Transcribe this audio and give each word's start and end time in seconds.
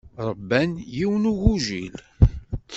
Ṛebban 0.29 0.71
yiwen 0.95 1.23
n 1.27 1.29
ugujil. 1.31 1.95